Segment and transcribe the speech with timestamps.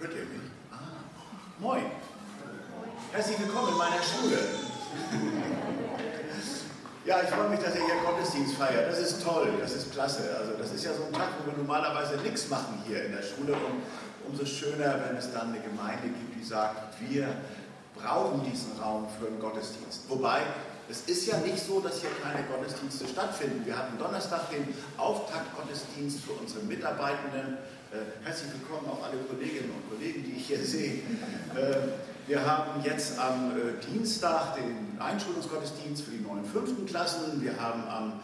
[0.00, 0.40] Hört ihr mich?
[0.72, 1.04] Ah.
[1.58, 1.84] Moin.
[3.12, 4.38] Herzlich willkommen in meiner Schule.
[7.04, 8.90] Ja, ich freue mich, dass ihr hier Gottesdienst feiert.
[8.90, 10.34] Das ist toll, das ist klasse.
[10.40, 13.22] Also das ist ja so ein Tag, wo wir normalerweise nichts machen hier in der
[13.22, 13.52] Schule.
[13.52, 13.82] Und
[14.26, 17.28] umso schöner, wenn es dann eine Gemeinde gibt, die sagt, wir
[17.94, 20.08] brauchen diesen Raum für einen Gottesdienst.
[20.08, 20.40] Wobei,
[20.88, 23.66] es ist ja nicht so, dass hier keine Gottesdienste stattfinden.
[23.66, 27.58] Wir hatten Donnerstag den Auftaktgottesdienst für unsere Mitarbeitenden.
[27.92, 31.02] Äh, herzlich willkommen auch alle Kolleginnen und Kollegen, die ich hier sehe.
[31.58, 31.90] Äh,
[32.28, 37.42] wir haben jetzt am äh, Dienstag den Einschulungsgottesdienst für die neuen fünften Klassen.
[37.42, 38.20] Wir haben am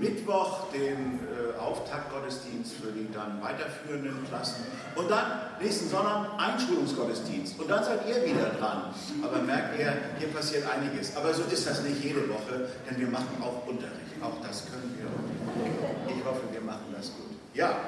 [0.00, 1.20] Mittwoch den
[1.56, 4.66] Auftaktgottesdienst für die dann weiterführenden Klassen.
[4.96, 5.24] Und dann
[5.60, 7.58] nächsten Sonntag Einschulungsgottesdienst.
[7.58, 8.92] Und dann seid ihr wieder dran.
[9.22, 11.16] Aber merkt ihr, hier passiert einiges.
[11.16, 14.18] Aber so ist das nicht jede Woche, denn wir machen auch Unterricht.
[14.20, 16.14] Auch das können wir.
[16.14, 17.30] Ich hoffe, wir machen das gut.
[17.54, 17.78] Ja,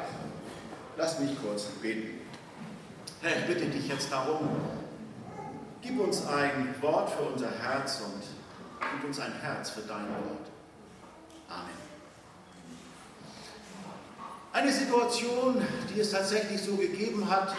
[0.96, 2.20] lass mich kurz beten.
[3.22, 4.48] Herr, ich bitte dich jetzt darum,
[5.84, 8.22] Gib uns ein Wort für unser Herz und
[8.80, 10.48] gib uns ein Herz für dein Wort.
[11.50, 11.76] Amen.
[14.54, 15.62] Eine Situation,
[15.94, 17.54] die es tatsächlich so gegeben hat.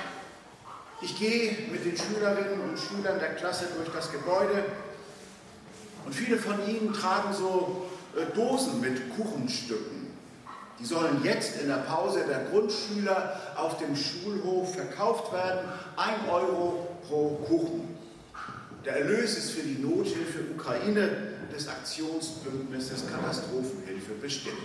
[1.01, 4.65] Ich gehe mit den Schülerinnen und Schülern der Klasse durch das Gebäude
[6.03, 10.04] und viele von ihnen tragen so äh, Dosen mit Kuchenstücken.
[10.79, 15.69] Die sollen jetzt in der Pause der Grundschüler auf dem Schulhof verkauft werden.
[15.95, 17.95] Ein Euro pro Kuchen.
[18.83, 21.09] Der Erlös ist für die Nothilfe Ukraine
[21.55, 24.57] des Aktionsbündnisses Katastrophenhilfe bestimmt.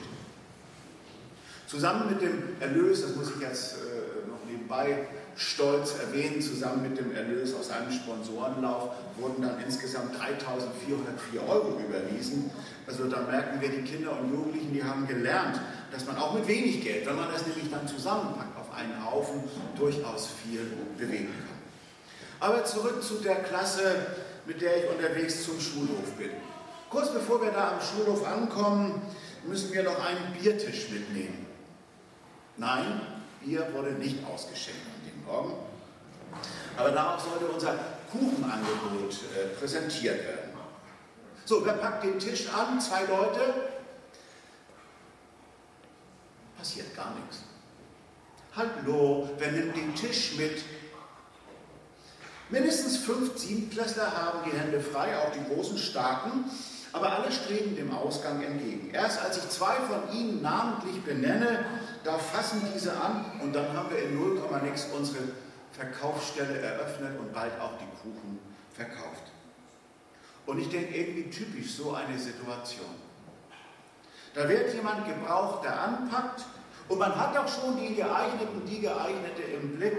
[1.66, 6.98] Zusammen mit dem Erlös, das muss ich jetzt äh, noch nebenbei stolz erwähnen, zusammen mit
[6.98, 12.50] dem Erlös aus einem Sponsorenlauf wurden dann insgesamt 3.404 Euro überwiesen.
[12.86, 15.60] Also da merken wir, die Kinder und Jugendlichen, die haben gelernt,
[15.92, 19.42] dass man auch mit wenig Geld, wenn man das nämlich dann zusammenpackt auf einen Haufen,
[19.76, 20.60] durchaus viel
[20.98, 21.60] bewegen kann.
[22.40, 24.06] Aber zurück zu der Klasse,
[24.46, 26.30] mit der ich unterwegs zum Schulhof bin.
[26.88, 29.02] Kurz bevor wir da am Schulhof ankommen,
[29.46, 31.46] müssen wir noch einen Biertisch mitnehmen.
[32.56, 33.00] Nein,
[33.44, 34.80] Bier wurde nicht ausgeschenkt
[35.30, 35.54] Morgen.
[36.76, 37.74] Aber darauf sollte unser
[38.10, 40.50] Kuchenangebot äh, präsentiert werden.
[41.44, 42.80] So, wer packt den Tisch an?
[42.80, 43.40] Zwei Leute.
[46.56, 47.42] Passiert gar nichts.
[48.56, 50.64] Hallo, wer nimmt den Tisch mit?
[52.48, 56.44] Mindestens fünf Siebenklässler haben die Hände frei, auch die großen Starken,
[56.92, 58.90] aber alle streben dem Ausgang entgegen.
[58.92, 61.64] Erst als ich zwei von ihnen namentlich benenne,
[62.04, 65.24] da fassen diese an und dann haben wir in 0, nix unsere
[65.72, 68.38] Verkaufsstelle eröffnet und bald auch die Kuchen
[68.74, 69.32] verkauft.
[70.46, 72.86] Und ich denke, irgendwie typisch so eine Situation.
[74.34, 76.44] Da wird jemand gebraucht, der anpackt
[76.88, 79.98] und man hat doch schon die geeigneten, die geeignete im Blick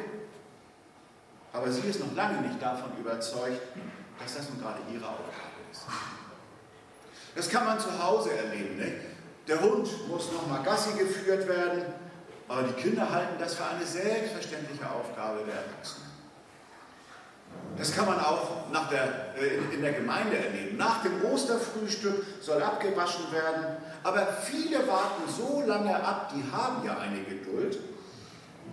[1.53, 3.61] aber sie ist noch lange nicht davon überzeugt,
[4.19, 5.83] dass das nun gerade ihre Aufgabe ist.
[7.35, 8.77] Das kann man zu Hause erleben.
[8.77, 8.93] Ne?
[9.47, 11.83] Der Hund muss noch mal Gassi geführt werden,
[12.47, 16.11] aber die Kinder halten das für eine selbstverständliche Aufgabe der Erwachsenen.
[17.77, 20.77] Das kann man auch der, äh, in der Gemeinde erleben.
[20.77, 26.97] Nach dem Osterfrühstück soll abgewaschen werden, aber viele warten so lange ab, die haben ja
[26.97, 27.79] eine Geduld,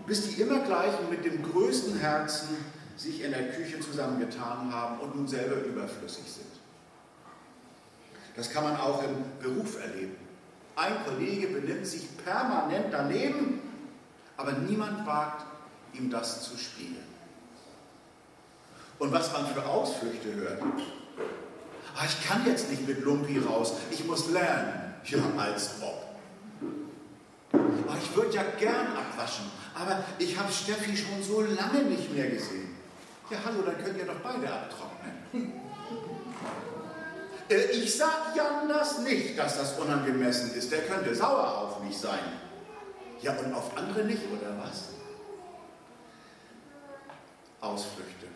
[0.07, 2.49] bis die immer gleichen mit dem größten Herzen
[2.97, 6.47] sich in der Küche zusammengetan haben und nun selber überflüssig sind.
[8.35, 10.28] Das kann man auch im Beruf erleben.
[10.79, 13.61] Ein Kollege benimmt sich permanent daneben,
[14.37, 15.45] aber niemand wagt,
[15.93, 17.03] ihm das zu spiegeln.
[19.01, 20.63] Und was man für Ausflüchte hört.
[21.97, 24.95] Ah, ich kann jetzt nicht mit Lumpi raus, ich muss lernen.
[25.05, 26.05] Ja, als ob.
[27.89, 32.31] Ah, ich würde ja gern abwaschen, aber ich habe Steffi schon so lange nicht mehr
[32.31, 32.77] gesehen.
[33.31, 35.53] Ja, hallo, dann könnt ihr doch beide abtrocknen.
[37.49, 40.71] Äh, ich sage Jan das nicht, dass das unangemessen ist.
[40.71, 42.21] Der könnte sauer auf mich sein.
[43.21, 44.91] Ja, und auf andere nicht, oder was?
[47.61, 48.27] Ausflüchte.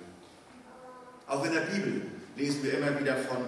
[1.28, 2.02] Auch in der Bibel
[2.36, 3.38] lesen wir immer wieder von,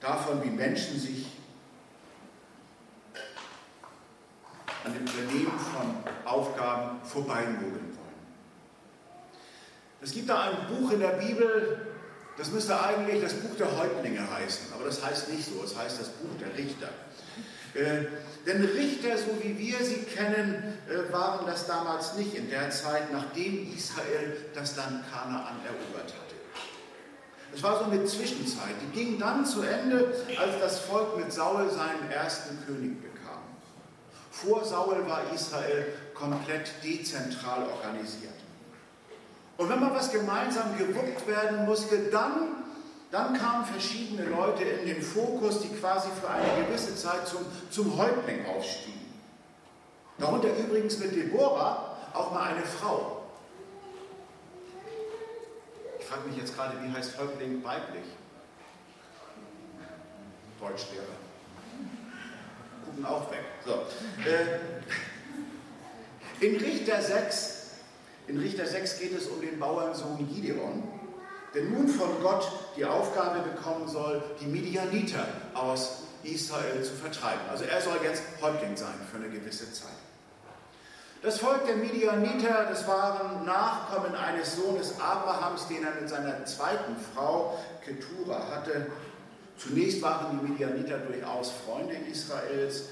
[0.00, 1.26] davon, wie Menschen sich
[4.84, 8.20] an dem Unternehmen von Aufgaben vorbeimogeln wollen.
[10.00, 11.89] Es gibt da ein Buch in der Bibel,
[12.40, 16.00] das müsste eigentlich das Buch der Häuptlinge heißen, aber das heißt nicht so, es heißt
[16.00, 16.88] das Buch der Richter.
[17.74, 18.06] Äh,
[18.46, 23.12] denn Richter, so wie wir sie kennen, äh, waren das damals nicht in der Zeit,
[23.12, 26.34] nachdem Israel das Land Kanaan erobert hatte.
[27.54, 31.68] Es war so eine Zwischenzeit, die ging dann zu Ende, als das Volk mit Saul
[31.68, 33.42] seinen ersten König bekam.
[34.30, 38.39] Vor Saul war Israel komplett dezentral organisiert.
[39.60, 42.64] Und wenn mal was gemeinsam gewuppt werden musste, dann,
[43.10, 47.98] dann kamen verschiedene Leute in den Fokus, die quasi für eine gewisse Zeit zum, zum
[47.98, 49.02] Häuptling aufstiegen.
[50.16, 53.26] Darunter übrigens mit Deborah auch mal eine Frau.
[55.98, 58.06] Ich frage mich jetzt gerade, wie heißt Häuptling weiblich?
[60.58, 61.04] Deutschlehrer.
[62.86, 63.44] Gucken auch weg.
[63.66, 63.72] So.
[64.26, 64.60] Äh,
[66.46, 67.59] in Richter 6
[68.30, 70.84] in Richter 6 geht es um den Bauernsohn Gideon,
[71.52, 77.40] der nun von Gott die Aufgabe bekommen soll, die Midianiter aus Israel zu vertreiben.
[77.50, 79.90] Also er soll jetzt Häuptling sein für eine gewisse Zeit.
[81.22, 86.96] Das Volk der Midianiter, das waren Nachkommen eines Sohnes Abrahams, den er mit seiner zweiten
[87.12, 88.86] Frau Ketura hatte.
[89.58, 92.84] Zunächst waren die Midianiter durchaus Freunde Israels.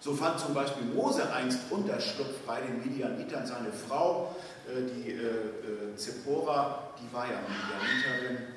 [0.00, 3.46] So fand zum Beispiel Mose einst Unterschlupf bei den Midianitern.
[3.46, 4.34] Seine Frau
[4.68, 8.54] äh, die äh, äh, Zippora, die war ja Midianiterin.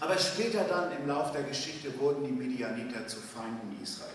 [0.00, 4.12] Aber später dann im Lauf der Geschichte wurden die Midianiter zu Feinden Israels.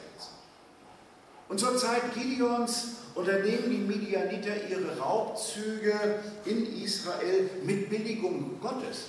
[1.49, 9.05] Und zur Zeit Gideons unternehmen die Midianiter ihre Raubzüge in Israel mit Billigung Gottes.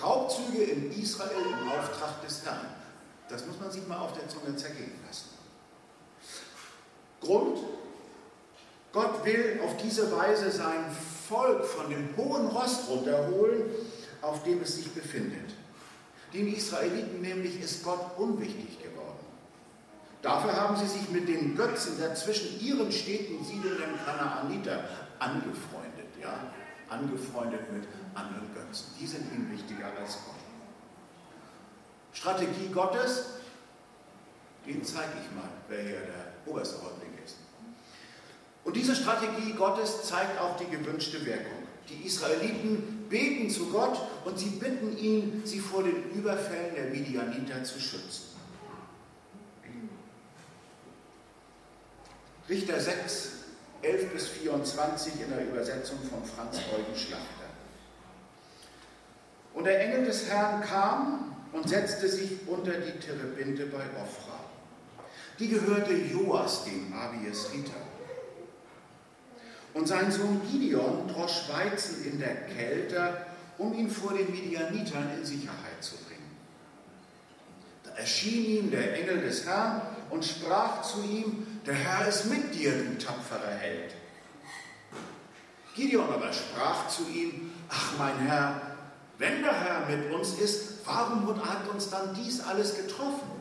[0.00, 2.66] Raubzüge in Israel im Auftrag des Herrn.
[3.28, 5.37] Das muss man sich mal auf der Zunge zergehen lassen.
[7.20, 7.58] Grund,
[8.92, 10.84] Gott will auf diese Weise sein
[11.28, 13.64] Volk von dem hohen Rost runterholen,
[14.22, 15.54] auf dem es sich befindet.
[16.32, 19.18] Den Israeliten nämlich ist Gott unwichtig geworden.
[20.22, 24.84] Dafür haben sie sich mit den Götzen der zwischen ihren Städten siedelnden Kanaaniter
[25.18, 26.52] angefreundet, ja,
[26.88, 27.84] angefreundet mit
[28.14, 28.86] anderen Götzen.
[29.00, 30.34] Die sind ihnen wichtiger als Gott.
[32.12, 33.26] Strategie Gottes,
[34.66, 37.07] den zeige ich mal, wer hier der oberste ist.
[38.68, 41.66] Und diese Strategie Gottes zeigt auch die gewünschte Wirkung.
[41.88, 47.64] Die Israeliten beten zu Gott und sie bitten ihn, sie vor den Überfällen der Midianiter
[47.64, 48.24] zu schützen.
[52.46, 53.30] Richter 6,
[53.80, 57.48] 11 bis 24 in der Übersetzung von Franz Eugen Schlachter.
[59.54, 64.40] Und der Engel des Herrn kam und setzte sich unter die Terebinte bei Ophra.
[65.38, 67.87] Die gehörte Joas, dem Abiesriter.
[69.74, 73.26] Und sein Sohn Gideon drosch Weizen in der Kälte,
[73.58, 76.36] um ihn vor den Midianitern in Sicherheit zu bringen.
[77.84, 82.54] Da erschien ihm der Engel des Herrn und sprach zu ihm, der Herr ist mit
[82.54, 83.94] dir, du tapferer Held.
[85.74, 88.60] Gideon aber sprach zu ihm, ach mein Herr,
[89.18, 93.37] wenn der Herr mit uns ist, warum hat uns dann dies alles getroffen?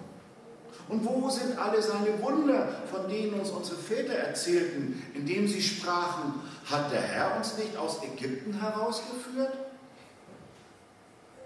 [0.90, 6.42] Und wo sind alle seine Wunder, von denen uns unsere Väter erzählten, indem sie sprachen,
[6.70, 9.54] hat der Herr uns nicht aus Ägypten herausgeführt?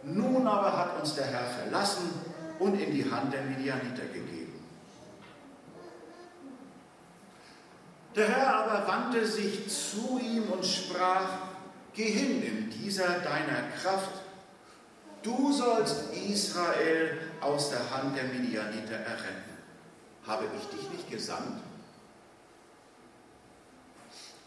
[0.03, 2.09] Nun aber hat uns der Herr verlassen
[2.59, 4.41] und in die Hand der Midianiter gegeben.
[8.15, 11.27] Der Herr aber wandte sich zu ihm und sprach,
[11.93, 14.11] Geh hin in dieser deiner Kraft,
[15.23, 19.57] du sollst Israel aus der Hand der Midianiter erretten.
[20.25, 21.61] Habe ich dich nicht gesandt?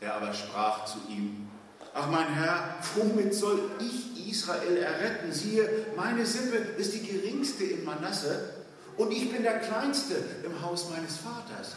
[0.00, 1.48] Er aber sprach zu ihm,
[1.96, 5.32] Ach mein Herr, womit soll ich Israel erretten?
[5.32, 8.54] Siehe, meine Sippe ist die geringste in Manasse
[8.96, 11.76] und ich bin der Kleinste im Haus meines Vaters.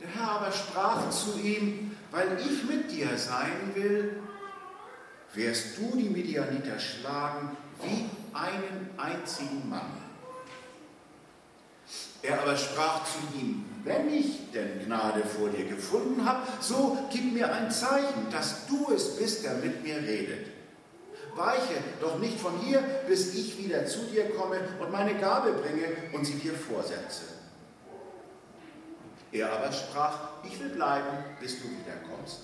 [0.00, 4.22] Der Herr aber sprach zu ihm, weil ich mit dir sein will,
[5.34, 9.90] wirst du die Midianiter schlagen wie einen einzigen Mann.
[12.22, 17.32] Er aber sprach zu ihm, wenn ich denn Gnade vor dir gefunden habe, so gib
[17.32, 20.48] mir ein Zeichen, dass du es bist, der mit mir redet.
[21.36, 25.86] Weiche doch nicht von hier, bis ich wieder zu dir komme und meine Gabe bringe
[26.12, 27.22] und sie dir vorsetze.
[29.30, 32.40] Er aber sprach, ich will bleiben, bis du wiederkommst.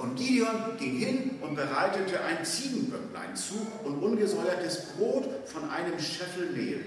[0.00, 6.52] Und Gideon ging hin und bereitete ein Ziegenböcklein zu und ungesäuertes Brot von einem Scheffel
[6.52, 6.82] Mehl.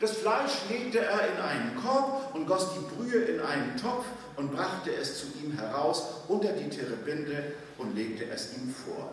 [0.00, 4.04] Das Fleisch legte er in einen Korb und goss die Brühe in einen Topf
[4.36, 9.10] und brachte es zu ihm heraus unter die Terebinte und legte es ihm vor.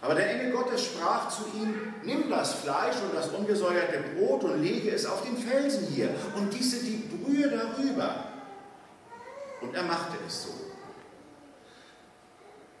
[0.00, 4.62] Aber der Engel Gottes sprach zu ihm, nimm das Fleisch und das ungesäuerte Brot und
[4.62, 8.24] lege es auf den Felsen hier und gieße die Brühe darüber.
[9.60, 10.68] Und er machte es so.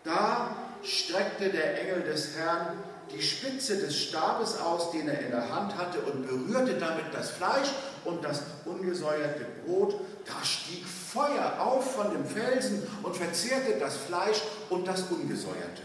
[0.04, 2.78] Da streckte der Engel des Herrn
[3.12, 7.30] die Spitze des Stabes aus, den er in der Hand hatte, und berührte damit das
[7.30, 7.68] Fleisch
[8.04, 9.94] und das ungesäuerte Brot.
[10.26, 15.82] Da stieg Feuer auf von dem Felsen und verzehrte das Fleisch und das Ungesäuerte.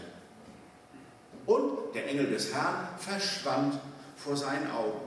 [1.46, 3.78] Und der Engel des Herrn verschwand
[4.16, 5.00] vor seinen Augen.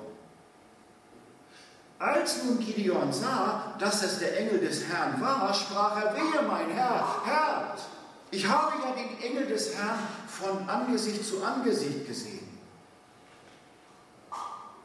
[2.00, 6.70] Als nun Gideon sah, dass es der Engel des Herrn war, sprach er, wehe mein
[6.70, 7.76] Herr, Herr,
[8.32, 12.48] ich habe ja den Engel des Herrn von Angesicht zu Angesicht gesehen.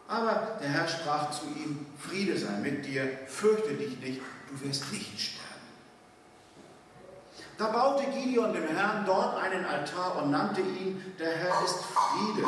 [0.06, 4.20] Aber der Herr sprach zu ihm, Friede sei mit dir, fürchte dich nicht,
[4.50, 5.42] du wirst nicht sterben.
[7.56, 12.46] Da baute Gideon dem Herrn dort einen Altar und nannte ihn, der Herr ist Friede.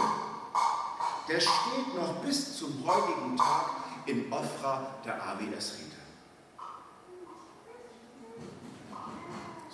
[1.29, 3.71] Der steht noch bis zum heutigen Tag
[4.07, 5.97] in Ofra der Avi-Esrite.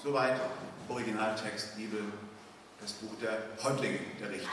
[0.01, 0.41] Soweit
[0.91, 2.01] Originaltext Bibel,
[2.81, 4.51] das Buch der Häuptlinge, der Richter.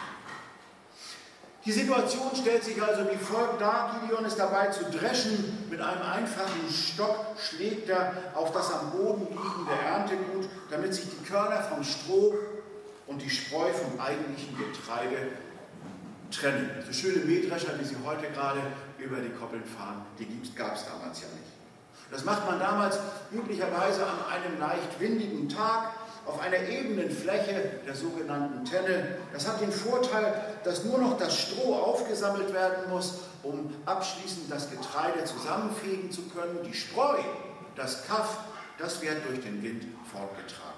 [1.66, 4.00] Die Situation stellt sich also wie folgt dar.
[4.00, 5.68] Gideon ist dabei zu dreschen.
[5.70, 11.26] Mit einem einfachen Stock schlägt er auf das am Boden liegende Erntegut, damit sich die
[11.26, 12.36] Körner vom Stroh
[13.08, 15.32] und die Spreu vom eigentlichen Getreide
[16.32, 16.70] trennen.
[16.86, 18.62] So schöne Mähdrescher, wie sie heute gerade
[18.98, 21.52] über die Koppeln fahren, die gab es damals ja nicht.
[22.12, 22.98] Das macht man damals
[23.34, 25.92] üblicherweise an einem leicht windigen Tag
[26.28, 29.18] auf einer ebenen Fläche der sogenannten Tenne.
[29.32, 34.70] Das hat den Vorteil, dass nur noch das Stroh aufgesammelt werden muss, um abschließend das
[34.70, 36.60] Getreide zusammenfegen zu können.
[36.66, 37.18] Die Spreu,
[37.76, 38.40] das Kaff,
[38.78, 40.78] das wird durch den Wind fortgetragen.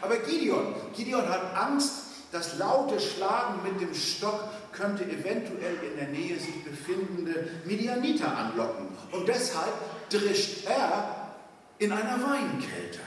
[0.00, 1.92] Aber Gideon, Gideon hat Angst,
[2.32, 8.86] das laute Schlagen mit dem Stock könnte eventuell in der Nähe sich befindende Midianiter anlocken.
[9.10, 9.72] Und deshalb
[10.10, 11.32] drischt er
[11.78, 13.00] in einer Weinkälte.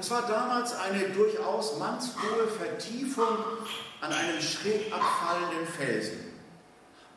[0.00, 3.36] Das war damals eine durchaus mannshohe Vertiefung
[4.00, 6.32] an einem schräg abfallenden Felsen.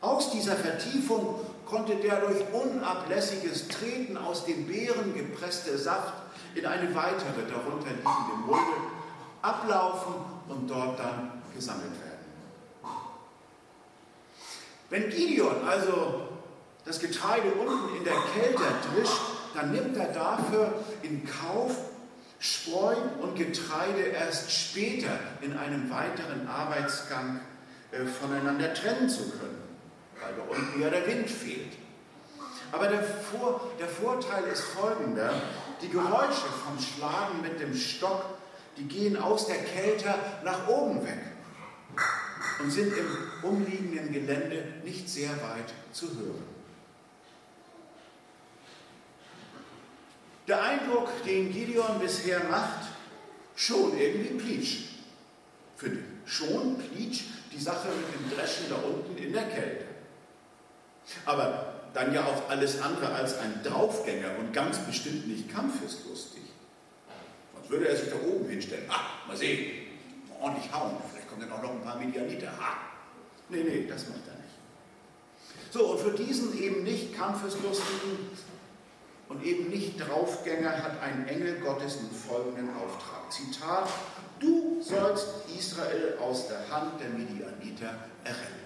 [0.02, 6.12] Aus dieser Vertiefung konnte der durch unablässiges Treten aus den Beeren gepresste Saft
[6.54, 8.76] in eine weitere darunter liegende Mulde
[9.40, 10.16] ablaufen
[10.50, 12.92] und dort dann gesammelt werden.
[14.90, 16.28] Wenn Gideon also
[16.84, 18.62] das Getreide unten in der Kälte
[18.92, 19.22] drischt,
[19.54, 21.93] dann nimmt er dafür in Kauf,
[22.44, 27.40] Spreu und Getreide erst später in einem weiteren Arbeitsgang
[27.90, 29.62] äh, voneinander trennen zu können,
[30.20, 31.72] weil da unten ja der Wind fehlt.
[32.70, 35.32] Aber der, Vor der Vorteil ist folgender,
[35.80, 38.26] die Geräusche vom Schlagen mit dem Stock,
[38.76, 41.20] die gehen aus der Kälte nach oben weg
[42.62, 43.06] und sind im
[43.42, 46.44] umliegenden Gelände nicht sehr weit zu hören.
[50.46, 52.86] Der Eindruck, den Gideon bisher macht,
[53.56, 54.76] schon irgendwie Pleatsch.
[55.76, 56.32] Finde ich.
[56.32, 57.22] Schon Pleatsch
[57.52, 59.84] die Sache mit dem Dreschen da unten in der Kälte.
[61.24, 66.42] Aber dann ja auch alles andere als ein Draufgänger und ganz bestimmt nicht kampfeslustig.
[67.54, 68.84] Sonst würde er sich da oben hinstellen.
[68.88, 69.70] Ah, mal sehen,
[70.28, 70.96] mal ordentlich hauen.
[71.10, 72.52] Vielleicht kommen dann auch noch ein paar Medianiter.
[72.58, 72.76] Ah.
[73.48, 74.54] Nee, nee, das macht er nicht.
[75.70, 78.30] So, und für diesen eben nicht kampfeslustigen
[79.34, 83.32] und eben nicht Draufgänger hat ein Engel Gottes den folgenden Auftrag.
[83.32, 83.88] Zitat,
[84.38, 85.26] du sollst
[85.58, 88.64] Israel aus der Hand der Midianiter erretten.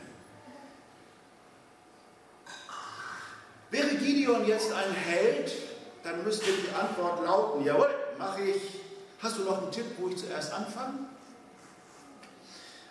[3.70, 5.52] Wäre Gideon jetzt ein Held,
[6.02, 8.62] dann müsste die Antwort lauten, jawohl, mache ich.
[9.20, 11.00] Hast du noch einen Tipp, wo ich zuerst anfange?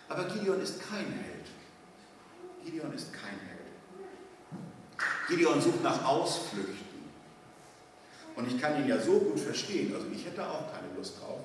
[0.08, 1.46] Aber Gideon ist kein Held.
[2.64, 3.58] Gideon ist kein Held.
[5.28, 6.87] Gideon sucht nach Ausflüchten.
[8.38, 11.40] Und ich kann ihn ja so gut verstehen, also ich hätte auch keine Lust drauf,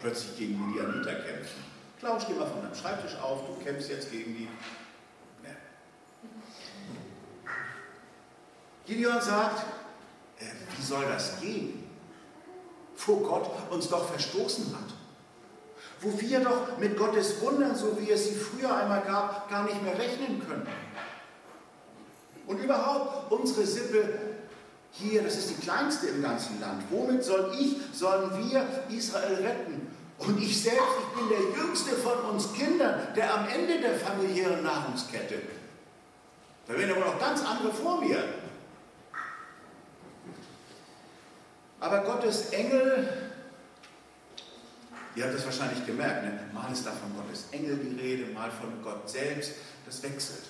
[0.00, 1.62] plötzlich gegen die Midianiter kämpfen.
[2.00, 4.48] Klaus, steh mal von deinem Schreibtisch auf, du kämpfst jetzt gegen die.
[5.44, 5.56] Ne.
[8.84, 9.64] Gideon sagt,
[10.40, 11.88] äh, wie soll das gehen?
[13.06, 14.92] Wo Gott uns doch verstoßen hat.
[16.00, 19.80] Wo wir doch mit Gottes Wundern, so wie es sie früher einmal gab, gar nicht
[19.84, 20.66] mehr rechnen können.
[22.48, 24.33] Und überhaupt, unsere Sippe
[24.96, 26.84] hier, das ist die kleinste im ganzen Land.
[26.90, 28.64] Womit soll ich, sollen wir
[28.96, 29.88] Israel retten?
[30.18, 34.62] Und ich selbst, ich bin der jüngste von uns Kindern, der am Ende der familiären
[34.62, 35.42] Nahrungskette.
[36.68, 38.22] Da werden aber noch ganz andere vor mir.
[41.80, 43.32] Aber Gottes Engel,
[45.16, 46.38] ihr habt das wahrscheinlich gemerkt, ne?
[46.52, 49.52] mal ist da von Gottes Engel die Rede, mal von Gott selbst,
[49.84, 50.44] das wechselt.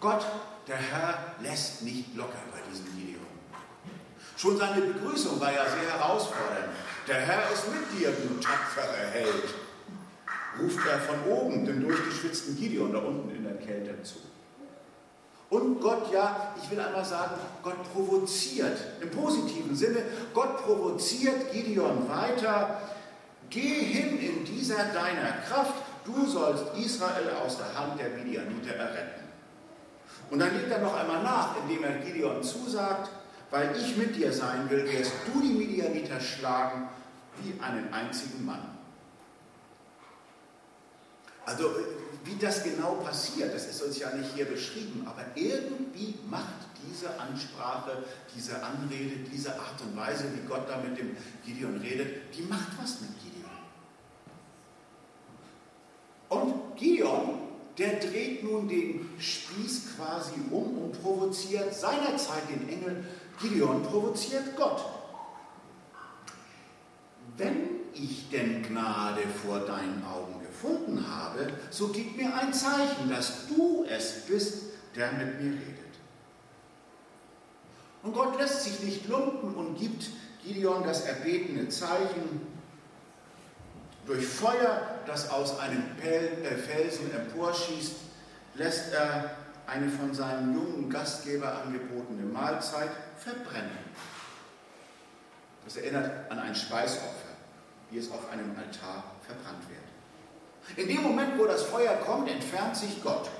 [0.00, 0.26] Gott
[0.66, 3.20] der Herr lässt nicht locker bei diesem Gideon.
[4.36, 6.68] Schon seine Begrüßung war ja sehr herausfordernd.
[7.06, 9.54] Der Herr ist mit dir, du tapferer Held,
[10.60, 14.16] ruft er von oben dem durchgeschwitzten Gideon da unten in der Kälte zu.
[15.50, 20.02] Und Gott, ja, ich will einmal sagen, Gott provoziert, im positiven Sinne,
[20.32, 22.80] Gott provoziert Gideon weiter,
[23.50, 29.23] geh hin in dieser deiner Kraft, du sollst Israel aus der Hand der Midianiter erretten.
[30.34, 33.08] Und dann legt er noch einmal nach, indem er Gideon zusagt,
[33.52, 36.88] weil ich mit dir sein will, wirst du die Midianiter schlagen
[37.40, 38.76] wie einen einzigen Mann.
[41.46, 41.70] Also
[42.24, 47.16] wie das genau passiert, das ist uns ja nicht hier beschrieben, aber irgendwie macht diese
[47.20, 48.02] Ansprache,
[48.36, 52.72] diese Anrede, diese Art und Weise, wie Gott da mit dem Gideon redet, die macht
[52.82, 53.50] was mit Gideon.
[56.28, 57.44] Und Gideon,
[57.78, 63.04] der dreht nun den Spieß quasi um und provoziert seinerzeit den Engel.
[63.40, 64.84] Gideon provoziert Gott.
[67.36, 73.48] Wenn ich denn Gnade vor deinen Augen gefunden habe, so gib mir ein Zeichen, dass
[73.48, 74.64] du es bist,
[74.94, 75.84] der mit mir redet.
[78.04, 80.10] Und Gott lässt sich nicht lumpen und gibt
[80.44, 82.46] Gideon das erbetene Zeichen.
[84.06, 87.92] Durch Feuer, das aus einem äh, Felsen emporschießt,
[88.54, 89.30] lässt er
[89.66, 93.78] eine von seinem jungen Gastgeber angebotene Mahlzeit verbrennen.
[95.64, 97.32] Das erinnert an ein Speisopfer,
[97.90, 100.78] wie es auf einem Altar verbrannt wird.
[100.78, 103.30] In dem Moment, wo das Feuer kommt, entfernt sich Gott.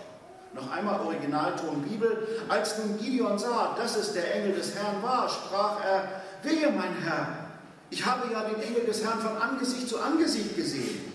[0.54, 2.44] Noch einmal Originalton Bibel.
[2.48, 7.02] Als nun Gideon sah, dass es der Engel des Herrn war, sprach er, wehe mein
[7.02, 7.43] Herr,
[7.90, 11.12] ich habe ja den Engel des Herrn von Angesicht zu Angesicht gesehen.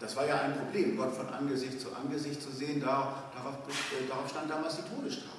[0.00, 4.50] Das war ja ein Problem, Gott von Angesicht zu Angesicht zu sehen, darauf, darauf stand
[4.50, 5.34] damals die Todesstrafe.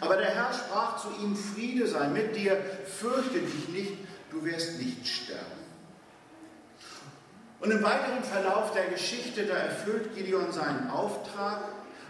[0.00, 2.56] Aber der Herr sprach zu ihm, Friede sei mit dir,
[2.86, 3.92] fürchte dich nicht,
[4.30, 5.66] du wirst nicht sterben.
[7.60, 11.60] Und im weiteren Verlauf der Geschichte, da erfüllt Gideon seinen Auftrag.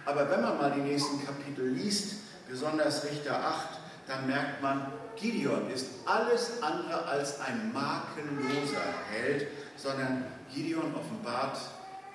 [0.04, 2.16] Aber wenn man mal die nächsten Kapitel liest,
[2.48, 3.68] besonders Richter 8,
[4.06, 11.58] dann merkt man, Gideon ist alles andere als ein makelloser Held, sondern Gideon offenbart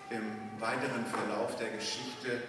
[0.10, 2.43] im weiteren Verlauf der Geschichte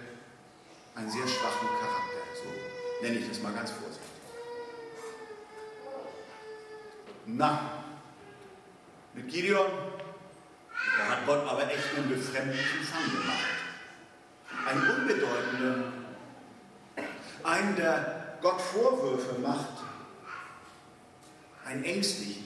[0.95, 2.23] einen sehr schwachen Charakter.
[2.43, 4.03] So nenne ich das mal ganz vorsichtig.
[7.25, 7.83] Na,
[9.13, 9.71] mit Gideon
[10.97, 13.37] da hat Gott aber echt einen befremdlichen Fang gemacht.
[14.67, 15.93] Einen unbedeutenden,
[17.43, 19.77] einen, der Gott Vorwürfe macht,
[21.65, 22.43] einen ängstlichen,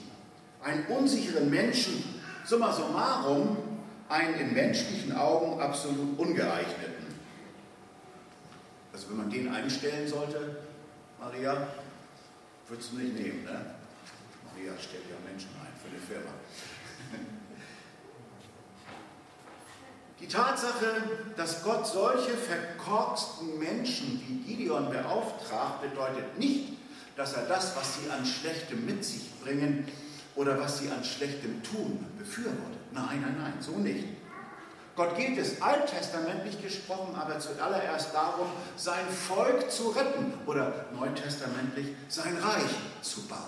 [0.62, 3.56] einen unsicheren Menschen, summa summarum,
[4.08, 7.08] einen in menschlichen Augen absolut ungeeigneten.
[8.92, 10.58] Also wenn man den einstellen sollte,
[11.20, 11.66] Maria,
[12.68, 13.74] würdest du nicht nehmen, ne?
[14.44, 16.30] Maria stellt ja Menschen ein für eine Firma.
[20.20, 21.02] Die Tatsache,
[21.36, 26.76] dass Gott solche verkorksten Menschen wie Gideon beauftragt, bedeutet nicht,
[27.16, 29.86] dass er das, was sie an Schlechtem mit sich bringen
[30.34, 32.78] oder was sie an Schlechtem tun, befürwortet.
[32.92, 34.06] Nein, nein, nein, so nicht.
[34.96, 42.36] Gott geht es alttestamentlich gesprochen aber zuallererst darum, sein Volk zu retten oder neutestamentlich sein
[42.36, 42.70] Reich
[43.02, 43.38] zu bauen.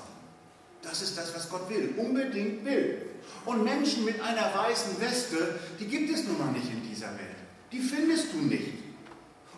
[0.81, 3.10] Das ist das, was Gott will, unbedingt will.
[3.45, 7.37] Und Menschen mit einer weißen Weste, die gibt es nun mal nicht in dieser Welt.
[7.73, 8.81] Die findest du nicht.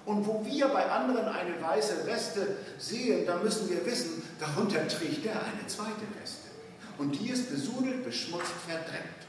[0.04, 5.24] Und wo wir bei anderen eine weiße Weste sehen, da müssen wir wissen, darunter trägt
[5.26, 6.48] er eine zweite Weste.
[6.98, 9.26] Und die ist besudelt, beschmutzt, verdreckt.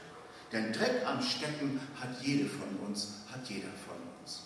[0.52, 4.42] Denn Dreck am Stecken hat jede von uns, hat jeder von uns.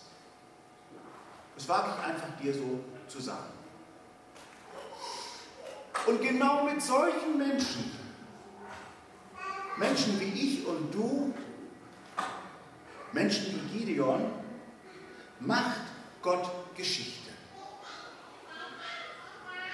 [1.57, 3.53] Das wage ich einfach dir so zu sagen.
[6.07, 7.91] Und genau mit solchen Menschen
[9.79, 11.35] Menschen wie ich und du,
[13.13, 14.33] Menschen wie Gideon,
[15.41, 15.83] macht
[16.23, 17.31] Gott Geschichte.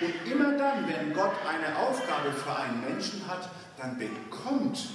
[0.00, 4.88] Und immer dann, wenn Gott eine Aufgabe für einen Menschen hat, dann bekommt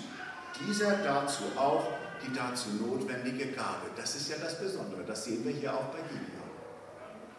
[0.67, 1.87] dieser dazu auch
[2.21, 3.87] die dazu notwendige Gabe.
[3.95, 5.03] Das ist ja das Besondere.
[5.03, 6.49] Das sehen wir hier auch bei Gideon.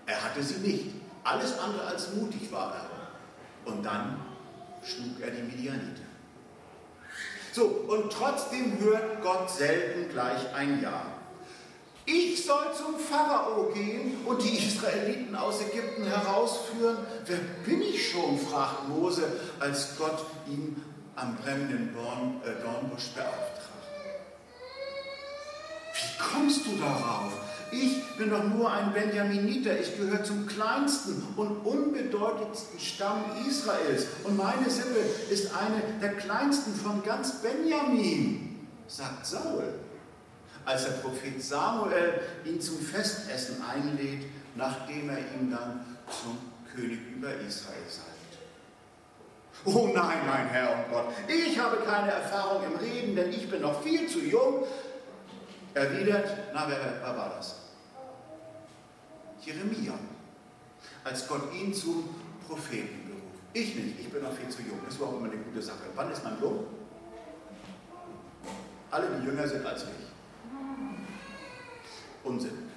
[0.07, 0.95] Er hatte sie nicht.
[1.23, 3.71] Alles andere als mutig war er.
[3.71, 4.21] Und dann
[4.83, 6.10] schlug er die Midianiter.
[7.53, 11.03] So, und trotzdem hört Gott selten gleich ein Ja.
[12.07, 16.99] Ich soll zum Pharao gehen und die Israeliten aus Ägypten herausführen.
[17.27, 18.39] Wer bin ich schon?
[18.39, 19.25] fragt Mose,
[19.61, 20.83] als Gott ihn
[21.15, 23.61] am brennenden Dorn, äh, Dornbusch beauftragt.
[25.95, 27.33] Wie kommst du darauf?
[27.73, 34.37] Ich bin doch nur ein Benjaminiter, ich gehöre zum kleinsten und unbedeutendsten Stamm Israels und
[34.37, 34.99] meine Sippe
[35.31, 39.75] ist eine der kleinsten von ganz Benjamin, sagt Saul.
[40.65, 46.39] als der Prophet Samuel ihn zum Festessen einlädt, nachdem er ihn dann zum
[46.75, 48.11] König über Israel salbt.
[49.65, 53.61] Oh nein, mein Herr und Gott, ich habe keine Erfahrung im Reden, denn ich bin
[53.63, 54.65] noch viel zu jung.
[55.75, 57.57] Erwidert, na, wer, wer war das?
[59.43, 59.95] Jeremia,
[61.05, 62.09] als Gott ihn zum
[62.47, 63.25] Propheten beruft.
[63.53, 64.79] Ich nicht, ich bin noch viel zu jung.
[64.85, 65.85] Das war auch immer eine gute Sache.
[65.95, 66.67] Wann ist man jung?
[68.91, 69.89] Alle, die jünger sind als ich.
[72.25, 72.71] Unsinn.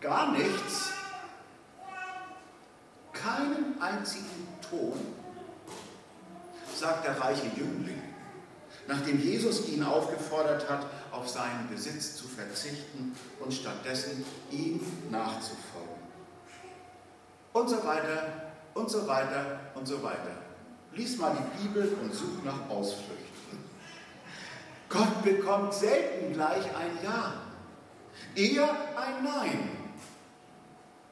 [0.00, 0.92] Gar nichts,
[3.12, 4.98] keinen einzigen Ton,
[6.74, 8.00] sagt der reiche Jüngling,
[8.86, 15.90] nachdem Jesus ihn aufgefordert hat, auf seinen Besitz zu verzichten und stattdessen ihm nachzufolgen.
[17.52, 20.36] Und so weiter und so weiter und so weiter.
[20.92, 23.58] Lies mal die Bibel und such nach Ausflüchten.
[24.88, 27.34] Gott bekommt selten gleich ein Ja,
[28.34, 29.70] eher ein Nein.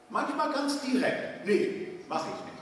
[0.09, 2.59] Manchmal ganz direkt, nee, mache ich nicht.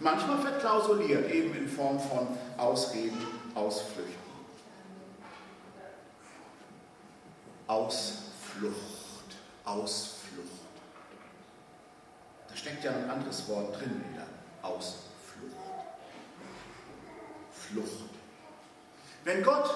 [0.00, 2.26] Manchmal verklausuliert, eben in Form von
[2.58, 3.16] Ausreden,
[3.54, 4.22] Ausflüchten.
[7.66, 10.48] Ausflucht, Ausflucht.
[12.48, 14.26] Da steckt ja ein anderes Wort drin wieder.
[14.62, 15.02] Ausflucht.
[17.52, 18.10] Flucht.
[19.24, 19.70] Wenn Gott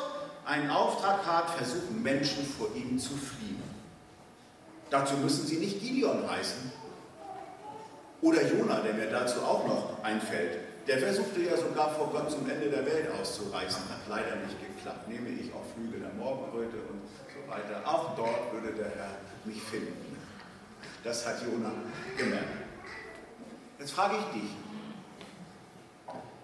[0.45, 3.63] einen Auftrag hat, versuchen Menschen vor ihm zu fliehen.
[4.91, 6.73] Dazu müssen sie nicht Gideon heißen,
[8.23, 12.49] oder Jona, der mir dazu auch noch einfällt, der versuchte ja sogar vor Gott zum
[12.49, 15.09] Ende der Welt auszureißen, hat leider nicht geklappt.
[15.09, 17.83] Nehme ich auf Flügel der Morgenröte und so weiter.
[17.85, 20.17] Auch dort würde der Herr mich finden.
[21.03, 21.73] Das hat Jona
[22.17, 22.67] gemerkt.
[23.79, 24.51] Jetzt frage ich dich,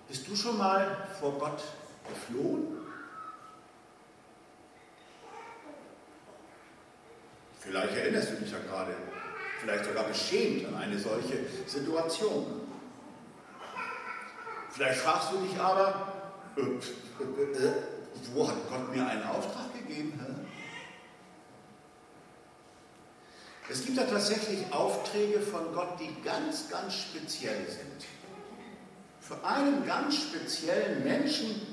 [0.09, 1.63] bist du schon mal vor Gott
[2.09, 2.79] geflohen?
[7.59, 8.93] Vielleicht erinnerst du dich ja gerade
[9.61, 12.62] vielleicht sogar beschämt an eine solche Situation.
[14.73, 16.13] Vielleicht fragst du dich aber,
[16.57, 17.73] äh, äh, äh,
[18.33, 20.19] wo hat Gott mir einen Auftrag gegeben?
[23.69, 28.07] Es gibt ja tatsächlich Aufträge von Gott, die ganz, ganz speziell sind.
[29.21, 31.67] Für einen ganz speziellen Menschen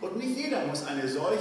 [0.00, 1.40] und nicht jeder muss eine solch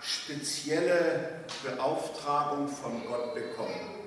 [0.00, 4.00] spezielle Beauftragung von Gott bekommen.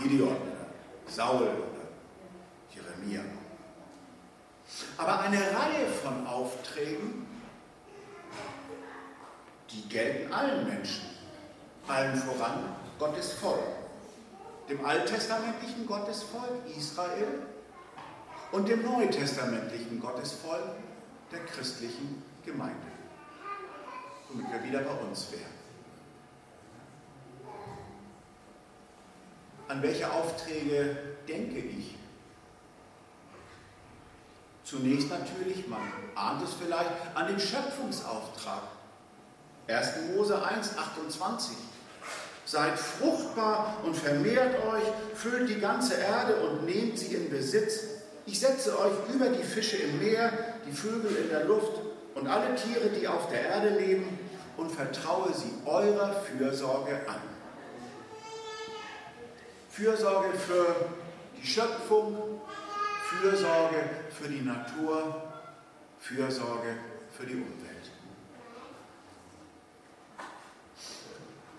[0.00, 0.66] Gideon oder
[1.08, 1.82] Saul oder
[2.70, 3.22] Jeremia.
[4.96, 7.26] Aber eine Reihe von Aufträgen,
[9.70, 11.06] die gelten allen Menschen,
[11.88, 12.64] allen voran
[12.98, 13.62] Gottes Volk,
[14.68, 17.42] dem alttestamentlichen Gottesvolk Israel
[18.52, 20.76] und dem neutestamentlichen Gottesvolk
[21.30, 22.76] der christlichen Gemeinde.
[24.28, 25.42] Womit wir wieder bei uns wären.
[29.68, 31.96] An welche Aufträge denke ich?
[34.72, 35.82] Zunächst natürlich, man
[36.14, 38.62] ahnt es vielleicht, an den Schöpfungsauftrag.
[39.66, 39.88] 1.
[40.16, 41.54] Mose 1, 28.
[42.46, 44.82] Seid fruchtbar und vermehrt euch,
[45.14, 47.80] füllt die ganze Erde und nehmt sie in Besitz.
[48.24, 50.32] Ich setze euch über die Fische im Meer,
[50.66, 51.78] die Vögel in der Luft
[52.14, 54.18] und alle Tiere, die auf der Erde leben,
[54.56, 57.20] und vertraue sie eurer Fürsorge an.
[59.68, 60.74] Fürsorge für
[61.36, 62.40] die Schöpfung,
[63.10, 65.22] Fürsorge für die Natur,
[65.98, 66.76] Fürsorge
[67.16, 67.90] für die Umwelt.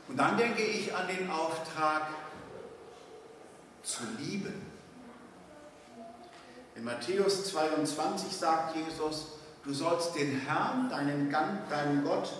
[0.07, 2.07] Und dann denke ich an den Auftrag
[3.83, 4.53] zu lieben.
[6.75, 9.27] In Matthäus 22 sagt Jesus,
[9.63, 12.31] du sollst den Herrn, deinen, deinen Gott,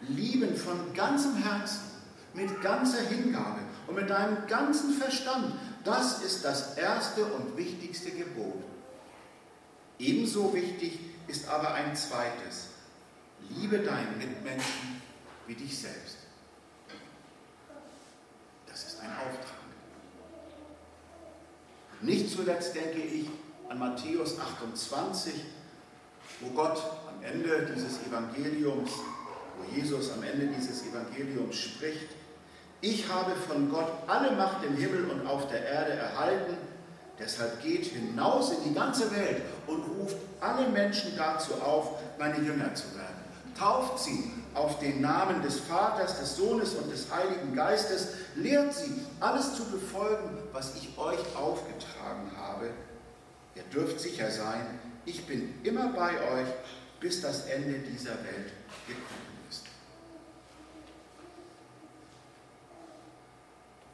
[0.00, 1.82] lieben von ganzem Herzen,
[2.34, 5.54] mit ganzer Hingabe und mit deinem ganzen Verstand.
[5.84, 8.62] Das ist das erste und wichtigste Gebot.
[9.98, 12.68] Ebenso wichtig ist aber ein zweites.
[13.50, 15.00] Liebe deinen Mitmenschen
[15.46, 16.18] wie dich selbst.
[18.66, 19.56] Das ist ein Auftrag.
[22.02, 23.26] Nicht zuletzt denke ich
[23.68, 25.32] an Matthäus 28,
[26.40, 26.78] wo Gott
[27.08, 28.90] am Ende dieses Evangeliums,
[29.56, 32.08] wo Jesus am Ende dieses Evangeliums spricht,
[32.82, 36.56] ich habe von Gott alle Macht im Himmel und auf der Erde erhalten.
[37.18, 42.74] Deshalb geht hinaus in die ganze Welt und ruft alle Menschen dazu auf, meine Jünger
[42.74, 43.16] zu werden.
[43.58, 48.08] Tauft sie auf den Namen des Vaters, des Sohnes und des Heiligen Geistes.
[48.34, 52.70] Lehrt sie, alles zu befolgen, was ich euch aufgetragen habe.
[53.54, 56.48] Ihr dürft sicher sein, ich bin immer bei euch,
[57.00, 58.52] bis das Ende dieser Welt
[58.86, 59.62] gekommen ist.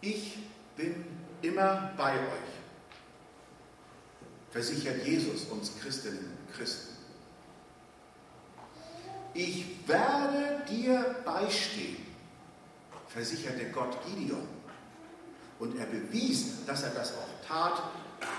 [0.00, 0.38] Ich
[0.76, 1.04] bin
[1.42, 2.51] immer bei euch
[4.52, 6.92] versichert Jesus uns Christinnen und Christen.
[9.34, 11.96] Ich werde dir beistehen,
[13.08, 14.46] versicherte Gott Gideon.
[15.58, 17.82] Und er bewies, dass er das auch tat.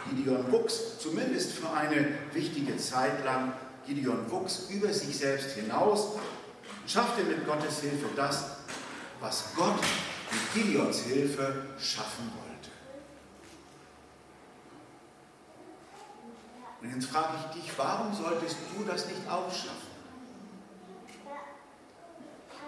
[0.10, 3.54] Gideon wuchs, zumindest für eine wichtige Zeit lang,
[3.86, 8.46] Gideon wuchs über sich selbst hinaus und schaffte mit Gottes Hilfe das,
[9.20, 9.80] was Gott
[10.32, 12.44] mit Gideons Hilfe schaffen wollte.
[16.82, 19.94] Und jetzt frage ich dich, warum solltest du das nicht auch schaffen?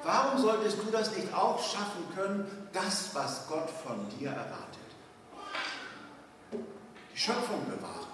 [0.03, 4.79] Warum solltest du das nicht auch schaffen können, das, was Gott von dir erwartet?
[7.13, 8.05] Die Schöpfung bewahren,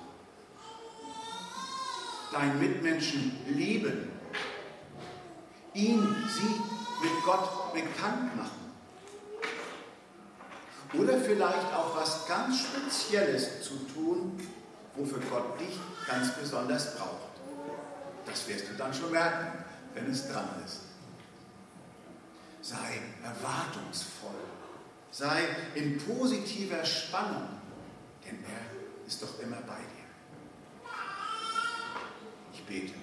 [2.32, 4.10] deinen Mitmenschen lieben,
[5.74, 6.62] ihn, sie
[7.02, 8.62] mit Gott bekannt machen.
[10.94, 14.40] Oder vielleicht auch was ganz Spezielles zu tun,
[14.96, 15.78] wofür Gott dich
[16.08, 17.32] ganz besonders braucht.
[18.26, 20.82] Das wirst du dann schon merken, wenn es dran ist.
[22.62, 24.32] Sei erwartungsvoll.
[25.12, 25.44] Sei
[25.76, 27.48] in positiver Spannung,
[28.26, 30.90] denn er ist doch immer bei dir.
[32.54, 32.94] Ich bete.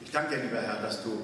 [0.00, 1.22] Ich danke dir, lieber Herr, dass du,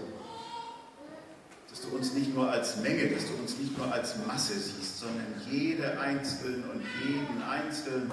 [1.92, 5.98] uns nicht nur als Menge, dass du uns nicht nur als Masse siehst, sondern jede
[6.00, 8.10] Einzelne und jeden Einzelnen.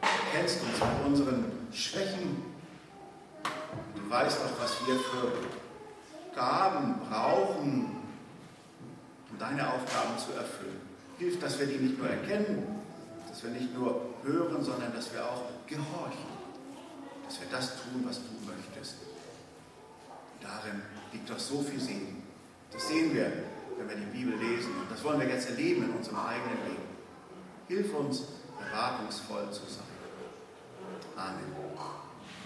[0.00, 2.50] Du kennst uns mit unseren Schwächen,
[4.10, 5.32] Du weißt auch, was wir für
[6.34, 7.96] Gaben brauchen,
[9.30, 10.80] um deine Aufgaben zu erfüllen.
[11.18, 12.80] Hilf, dass wir die nicht nur erkennen,
[13.28, 16.40] dass wir nicht nur hören, sondern dass wir auch gehorchen.
[17.24, 18.96] Dass wir das tun, was du möchtest.
[20.40, 22.22] Darin liegt doch so viel Segen.
[22.72, 23.32] Das sehen wir,
[23.76, 24.72] wenn wir die Bibel lesen.
[24.80, 26.90] Und das wollen wir jetzt erleben in unserem eigenen Leben.
[27.68, 28.24] Hilf uns,
[28.58, 29.84] erwartungsvoll zu sein.
[31.16, 31.99] Amen.